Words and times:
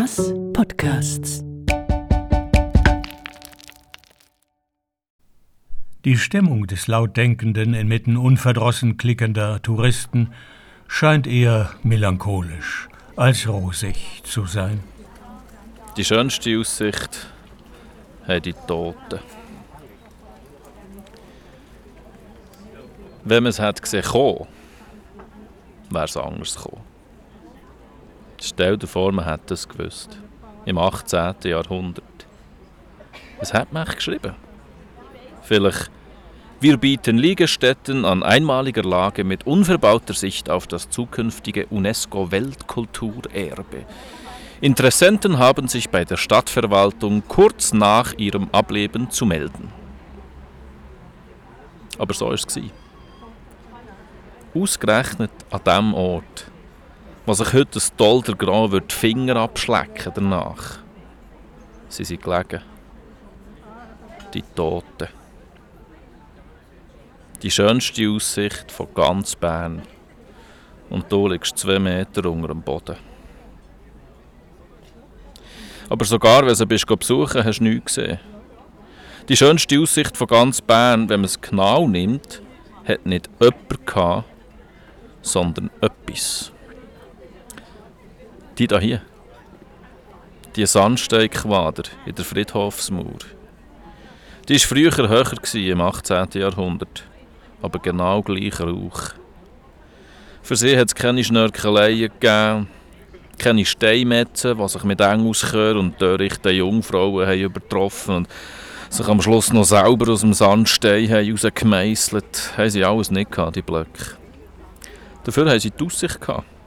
Masse 0.00 0.34
Podcasts. 0.54 1.44
Die 6.06 6.16
Stimmung 6.16 6.66
des 6.66 6.86
lautdenkenden, 6.86 7.74
inmitten 7.74 8.16
unverdrossen 8.16 8.96
klickender 8.96 9.60
Touristen 9.60 10.32
scheint 10.88 11.26
eher 11.26 11.74
melancholisch 11.82 12.88
als 13.14 13.46
rosig 13.46 14.22
zu 14.24 14.46
sein. 14.46 14.80
Die 15.98 16.04
schönste 16.06 16.58
Aussicht 16.58 17.26
haben 18.26 18.40
die 18.40 18.54
Toten. 18.54 19.20
Wenn 23.24 23.42
man 23.42 23.50
es 23.50 23.58
hat 23.60 23.82
gesehen 23.82 24.04
kommen, 24.04 24.46
wäre 25.90 26.04
es 26.06 26.16
anders 26.16 26.56
gekommen. 26.56 26.90
Stell 28.42 28.76
dir 28.76 28.86
vor, 28.86 29.12
man 29.12 29.26
hätte 29.26 29.54
es 29.54 29.68
gewusst. 29.68 30.18
Im 30.64 30.78
18. 30.78 31.34
Jahrhundert. 31.44 32.04
Was 33.38 33.54
hat 33.54 33.72
man 33.72 33.86
geschrieben? 33.86 34.34
Vielleicht 35.42 35.90
wir 36.62 36.76
bieten 36.76 37.16
Liegestätten 37.16 38.04
an 38.04 38.22
einmaliger 38.22 38.82
Lage 38.82 39.24
mit 39.24 39.46
unverbauter 39.46 40.12
Sicht 40.12 40.50
auf 40.50 40.66
das 40.66 40.90
zukünftige 40.90 41.66
UNESCO-Weltkulturerbe. 41.68 43.86
Interessenten 44.60 45.38
haben 45.38 45.68
sich 45.68 45.88
bei 45.88 46.04
der 46.04 46.18
Stadtverwaltung 46.18 47.22
kurz 47.28 47.72
nach 47.72 48.12
ihrem 48.18 48.50
Ableben 48.52 49.10
zu 49.10 49.24
melden. 49.24 49.72
Aber 51.96 52.12
so 52.12 52.26
war 52.26 52.34
es. 52.34 52.46
Ausgerechnet 54.54 55.32
an 55.50 55.60
dem 55.64 55.94
Ort, 55.94 56.44
wo 57.30 57.34
sich 57.34 57.52
heute 57.52 57.78
ein 57.78 57.96
Dolder 57.96 58.34
Grand 58.34 58.72
wird 58.72 58.90
die 58.90 58.96
Finger 58.96 59.36
abschlecken 59.36 60.10
danach. 60.16 60.80
Sie 61.88 62.02
sind 62.02 62.24
gelegen. 62.24 62.60
Die 64.34 64.42
Toten. 64.42 65.06
Die 67.40 67.50
schönste 67.52 68.10
Aussicht 68.10 68.72
von 68.72 68.88
ganz 68.92 69.36
Bern. 69.36 69.82
Und 70.88 71.12
du 71.12 71.28
liegst 71.28 71.56
zwei 71.56 71.78
Meter 71.78 72.28
unter 72.28 72.48
dem 72.48 72.62
Boden. 72.62 72.96
Aber 75.88 76.04
sogar 76.04 76.44
wenn 76.44 76.54
du 76.56 76.66
bist 76.66 76.84
besuchen 76.84 77.44
hast 77.44 77.60
du 77.60 77.62
nichts 77.62 77.94
gesehen. 77.94 78.18
Die 79.28 79.36
schönste 79.36 79.78
Aussicht 79.78 80.16
von 80.16 80.26
ganz 80.26 80.60
Bern, 80.60 81.08
wenn 81.08 81.20
man 81.20 81.26
es 81.26 81.40
genau 81.40 81.86
nimmt, 81.86 82.42
hat 82.84 83.06
nicht 83.06 83.30
jemand 83.38 83.86
gehabt, 83.86 84.24
sondern 85.22 85.70
etwas. 85.80 86.50
Die 88.60 88.66
da 88.66 88.78
hier. 88.78 89.00
Die 90.54 90.66
Sandsteinquader 90.66 91.84
in 92.04 92.14
der 92.14 92.26
Friedhofsmauer. 92.26 93.24
Die 94.50 94.52
war 94.52 94.60
früher 94.60 95.08
höher 95.08 95.54
im 95.54 95.80
18. 95.80 96.28
Jahrhundert, 96.34 97.04
aber 97.62 97.78
genau 97.78 98.20
gleich 98.20 98.60
Rauch. 98.60 99.14
Für 100.42 100.56
sie 100.56 100.76
hat 100.76 100.88
es 100.88 100.94
keine 100.94 101.24
Schnörkeleien 101.24 102.12
gegeben, 102.20 102.68
keine 103.38 103.64
Steinmetzen, 103.64 104.58
die 104.58 104.68
sich 104.68 104.84
mit 104.84 105.00
Engelschör 105.00 105.76
und 105.76 105.98
törichten 105.98 106.54
Jungfrauen 106.54 107.26
haben 107.26 107.40
übertroffen 107.40 108.14
und 108.16 108.28
sich 108.90 109.08
am 109.08 109.22
Schluss 109.22 109.54
noch 109.54 109.64
selber 109.64 110.12
aus 110.12 110.20
dem 110.20 110.34
Sandstein 110.34 111.08
haben 111.08 111.30
rausgemeißelt. 111.30 112.58
Haben 112.58 112.68
sie 112.68 112.84
alles 112.84 113.10
nicht 113.10 113.32
gehabt, 113.32 113.56
die 113.56 113.62
Blöcke. 113.62 114.18
Dafür 115.24 115.48
haben 115.48 115.60
sie 115.60 115.70
die 115.70 115.82
Aussicht 115.82 116.20
gehabt. 116.20 116.59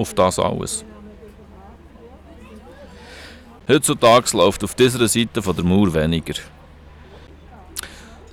Auf 0.00 0.14
das 0.14 0.38
alles. 0.38 0.82
Heutzutage 3.68 4.34
läuft 4.34 4.64
auf 4.64 4.74
dieser 4.74 5.06
Seite 5.06 5.42
von 5.42 5.54
der 5.54 5.62
Mauer 5.62 5.92
weniger. 5.92 6.40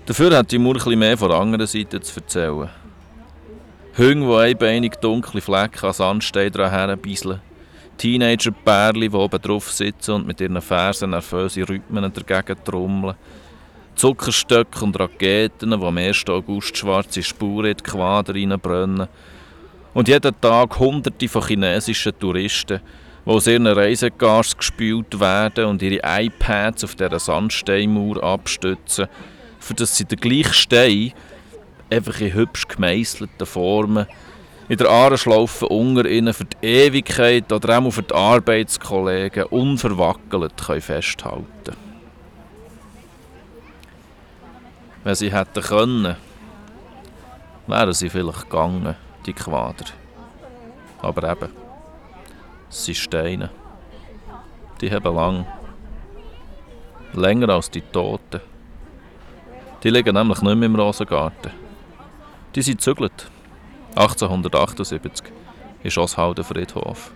Dafür 0.06 0.38
hat 0.38 0.50
die 0.50 0.59
Mauer 0.59 0.78
etwas 0.78 0.96
mehr 0.96 1.18
von 1.18 1.28
der 1.28 1.40
anderen 1.40 1.68
Seite 1.68 2.00
zu 2.00 2.22
erzählen. 2.22 2.69
Hunde, 3.97 4.28
die 4.28 4.34
einbeinig 4.34 4.96
dunkle 5.02 5.42
Flecken 5.42 5.86
an 5.88 5.92
Sandstein 5.92 6.53
herbeiseln. 6.53 7.42
Teenager-Pärchen, 7.97 9.02
die 9.02 9.09
oben 9.09 9.42
drauf 9.42 9.69
sitzen 9.69 10.12
und 10.12 10.28
mit 10.28 10.40
ihren 10.40 10.62
Fersen 10.62 11.09
nervöse 11.09 11.68
Rhythmen 11.68 12.13
dagegen 12.13 12.63
trommeln. 12.63 13.18
Zuckerstöcke 13.96 14.86
und 14.86 14.97
Raketen, 14.97 15.72
die 15.72 15.86
am 15.86 15.97
1. 15.97 16.30
August 16.30 16.78
schwarze 16.78 17.24
Spuren 17.24 17.72
in 17.72 17.75
die 17.75 17.84
Quader 17.84 18.36
reinbrennen. 18.36 19.09
Und 19.97 20.08
jeden 20.08 20.40
Tag 20.41 20.78
Hunderte 20.78 21.28
von 21.28 21.44
chinesischen 21.44 22.19
Touristen, 22.19 22.81
die 23.25 23.30
aus 23.31 23.47
ihren 23.47 23.66
Reisegars 23.66 24.56
gespült 24.56 25.19
werden 25.19 25.66
und 25.66 25.81
ihre 25.81 26.02
iPads 26.03 26.84
auf 26.84 26.94
dieser 26.94 27.18
Sandsteinmauer 27.18 28.24
abstützen, 28.24 29.07
für 29.59 29.74
dass 29.74 29.97
sie 29.97 30.06
den 30.06 30.19
gleichen 30.19 30.53
Stein 30.53 31.13
einfach 31.90 32.22
in 32.22 32.31
hübsch 32.31 32.68
gemeißelten 32.68 33.47
Formen 33.47 34.06
in 34.69 34.78
der 34.78 34.88
Ahrenschlaufe 34.88 35.68
unter 35.68 36.07
ihnen 36.07 36.36
für 36.36 36.46
die 36.46 36.68
Ewigkeit 36.68 37.52
oder 37.52 37.80
auch 37.80 37.90
für 37.90 38.03
die 38.03 38.13
Arbeitskollegen 38.13 39.46
unverwackelt 39.46 40.62
festhalten 40.62 41.47
können. 41.66 41.78
Wenn 45.03 45.16
sie 45.16 45.34
hätten 45.34 45.63
können, 45.63 46.16
wären 47.66 47.94
sie 47.94 48.12
vielleicht 48.12 48.44
gegangen, 48.44 48.96
die 49.28 49.34
Quader. 49.34 49.86
Aber 51.02 51.30
eben, 51.30 51.50
es 52.70 52.86
sind 52.86 52.96
Steine. 52.96 53.50
Die 54.82 54.92
haben 54.92 55.16
lang. 55.16 55.46
Länger 57.14 57.50
als 57.50 57.70
die 57.70 57.82
Toten. 57.82 58.42
Die 59.84 59.90
liegen 59.90 60.16
nämlich 60.16 60.42
nicht 60.42 60.56
mehr 60.56 60.66
im 60.66 60.76
Rosengarten. 60.76 61.52
Die 62.56 62.62
sind 62.62 62.78
gezügelt. 62.78 63.30
1878 63.96 65.32
ist 65.84 65.98
Oshalden 65.98 66.44
Friedhof. 66.44 67.12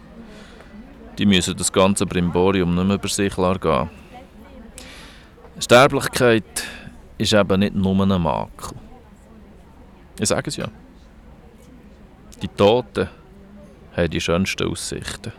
Die 1.17 1.25
müssen 1.25 1.57
das 1.57 1.71
ganze 1.71 2.05
Brimborium 2.05 2.73
nicht 2.73 2.87
mehr 2.87 2.95
über 2.95 3.07
sich 3.07 3.35
gehen. 3.35 3.89
Sterblichkeit 5.59 6.63
ist 7.17 7.33
eben 7.33 7.59
nicht 7.59 7.75
nur 7.75 8.01
ein 8.01 8.21
Makel. 8.21 8.77
Ich 10.19 10.29
sage 10.29 10.49
es 10.49 10.55
ja. 10.55 10.67
Die 12.41 12.47
Toten 12.47 13.07
haben 13.95 14.09
die 14.09 14.19
schönsten 14.19 14.67
Aussichten. 14.67 15.31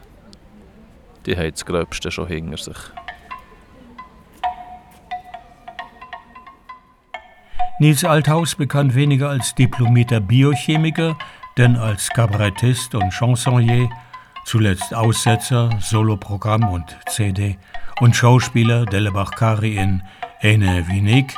Die 1.26 1.36
haben 1.36 1.50
das 1.50 1.66
Gröbste 1.66 2.12
schon 2.12 2.28
hinter 2.28 2.58
sich. 2.58 2.76
Nils 7.80 8.04
Althaus 8.04 8.54
bekannt 8.54 8.94
weniger 8.94 9.30
als 9.30 9.56
diplomierter 9.56 10.20
Biochemiker, 10.20 11.18
denn 11.56 11.74
als 11.74 12.08
Kabarettist 12.10 12.94
und 12.94 13.10
Chansonnier, 13.10 13.88
zuletzt 14.44 14.94
Aussetzer, 14.94 15.70
Soloprogramm 15.80 16.68
und 16.68 16.96
CD 17.08 17.58
und 18.00 18.14
Schauspieler 18.14 18.84
Delebach 18.84 19.32
Kari 19.32 19.76
in 19.76 20.02
Ene 20.40 20.86
Vinik 20.86 21.36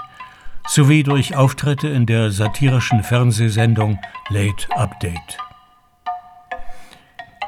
sowie 0.66 1.02
durch 1.02 1.34
Auftritte 1.34 1.88
in 1.88 2.04
der 2.04 2.30
satirischen 2.30 3.02
Fernsehsendung 3.02 3.98
Late 4.28 4.66
Update. 4.76 5.38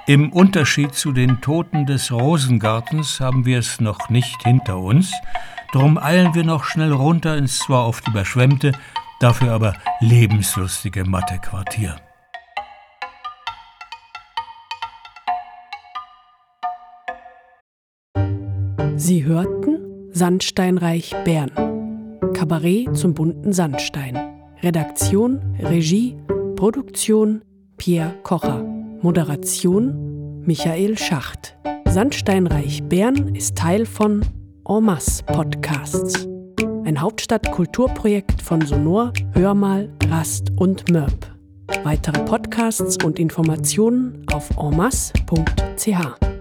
Im 0.09 0.33
Unterschied 0.33 0.95
zu 0.95 1.11
den 1.11 1.41
Toten 1.41 1.85
des 1.85 2.13
Rosengartens 2.13 3.19
haben 3.19 3.45
wir 3.45 3.59
es 3.59 3.81
noch 3.81 4.09
nicht 4.09 4.41
hinter 4.45 4.79
uns, 4.79 5.13
drum 5.73 5.99
eilen 5.99 6.33
wir 6.33 6.45
noch 6.45 6.63
schnell 6.63 6.93
runter 6.93 7.37
ins 7.37 7.59
zwar 7.59 7.89
oft 7.89 8.07
überschwemmte, 8.07 8.71
dafür 9.19 9.51
aber 9.51 9.75
lebenslustige 9.99 11.05
Mathe-Quartier. 11.05 11.97
Sie 18.95 19.25
hörten 19.25 20.11
Sandsteinreich 20.13 21.17
Bern. 21.25 21.51
Kabarett 22.33 22.97
zum 22.97 23.13
bunten 23.15 23.53
Sandstein. 23.53 24.17
Redaktion, 24.63 25.57
Regie, 25.59 26.17
Produktion 26.55 27.43
Pierre 27.77 28.15
Kocher. 28.23 28.76
Moderation 29.03 30.43
Michael 30.45 30.97
Schacht. 30.97 31.57
Sandsteinreich 31.89 32.83
Bern 32.85 33.35
ist 33.35 33.57
Teil 33.57 33.87
von 33.87 34.25
En 34.69 34.85
masse 34.85 35.23
Podcasts. 35.25 36.27
Ein 36.85 37.01
Hauptstadt-Kulturprojekt 37.01 38.43
von 38.43 38.61
Sonor, 38.65 39.13
Hörmal, 39.33 39.93
Rast 40.09 40.51
und 40.57 40.91
Mörb. 40.91 41.27
Weitere 41.85 42.25
Podcasts 42.25 43.03
und 43.05 43.19
Informationen 43.19 44.25
auf 44.33 44.51
enmasse.ch. 44.57 46.36